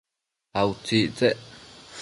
[0.59, 1.39] a utsictsec?